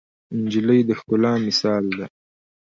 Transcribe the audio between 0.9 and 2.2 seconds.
ښکلا مثال ده.